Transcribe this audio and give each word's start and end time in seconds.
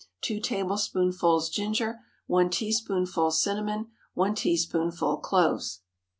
2 0.21 0.39
tablespoonfuls 0.39 1.47
ginger. 1.51 1.99
1 2.25 2.49
teaspoonful 2.49 3.29
cinnamon. 3.29 3.91
1 4.15 4.33
teaspoonful 4.33 5.17
cloves. 5.17 5.81